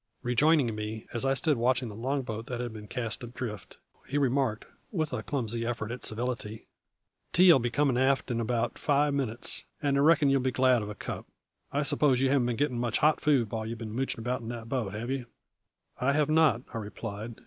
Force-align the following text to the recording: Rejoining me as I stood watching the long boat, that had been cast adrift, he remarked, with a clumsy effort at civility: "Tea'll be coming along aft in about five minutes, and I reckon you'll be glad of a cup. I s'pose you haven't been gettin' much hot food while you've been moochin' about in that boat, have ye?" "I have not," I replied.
Rejoining 0.23 0.73
me 0.73 1.05
as 1.13 1.23
I 1.23 1.35
stood 1.35 1.57
watching 1.57 1.87
the 1.87 1.95
long 1.95 2.23
boat, 2.23 2.47
that 2.47 2.59
had 2.59 2.73
been 2.73 2.87
cast 2.87 3.21
adrift, 3.23 3.77
he 4.07 4.17
remarked, 4.17 4.65
with 4.91 5.13
a 5.13 5.21
clumsy 5.21 5.63
effort 5.63 5.91
at 5.91 6.03
civility: 6.03 6.65
"Tea'll 7.33 7.59
be 7.59 7.69
coming 7.69 7.97
along 7.97 8.09
aft 8.09 8.31
in 8.31 8.41
about 8.41 8.79
five 8.79 9.13
minutes, 9.13 9.63
and 9.79 9.97
I 9.97 9.99
reckon 9.99 10.31
you'll 10.31 10.41
be 10.41 10.49
glad 10.49 10.81
of 10.81 10.89
a 10.89 10.95
cup. 10.95 11.27
I 11.71 11.83
s'pose 11.83 12.19
you 12.19 12.29
haven't 12.29 12.47
been 12.47 12.55
gettin' 12.55 12.79
much 12.79 12.97
hot 12.97 13.21
food 13.21 13.51
while 13.51 13.63
you've 13.67 13.77
been 13.77 13.93
moochin' 13.93 14.17
about 14.21 14.41
in 14.41 14.47
that 14.47 14.67
boat, 14.67 14.95
have 14.95 15.11
ye?" 15.11 15.25
"I 15.99 16.13
have 16.13 16.29
not," 16.31 16.63
I 16.73 16.79
replied. 16.79 17.35